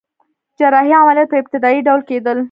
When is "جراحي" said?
0.59-0.91